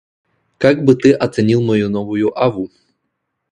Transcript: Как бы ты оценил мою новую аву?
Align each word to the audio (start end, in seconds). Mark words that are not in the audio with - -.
Как 0.57 0.83
бы 0.83 0.95
ты 0.95 1.13
оценил 1.13 1.61
мою 1.61 1.87
новую 1.87 2.33
аву? 2.35 2.71